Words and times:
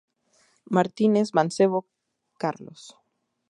Martínez 0.75 1.27
Mancebo, 1.37 1.79
Carlos. 2.41 2.81